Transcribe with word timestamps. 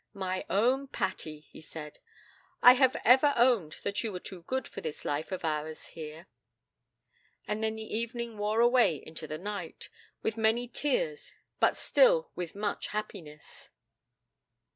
'My 0.15 0.43
own 0.49 0.87
Patty,' 0.87 1.41
he 1.51 1.61
said, 1.61 1.99
'I 2.63 2.73
have 2.73 2.95
ever 3.05 3.35
known 3.37 3.71
that 3.83 4.03
you 4.03 4.11
were 4.11 4.19
too 4.19 4.41
good 4.47 4.67
for 4.67 4.81
this 4.81 5.05
life 5.05 5.31
of 5.31 5.45
ours 5.45 5.89
here.' 5.93 6.25
And 7.47 7.63
then 7.63 7.75
the 7.75 7.83
evening 7.83 8.39
wore 8.39 8.61
away 8.61 8.95
into 8.95 9.27
the 9.27 9.37
night, 9.37 9.89
with 10.23 10.37
many 10.37 10.67
tears 10.67 11.35
but 11.59 11.77
still 11.77 12.31
with 12.33 12.55
much 12.55 12.87
happiness. 12.87 13.69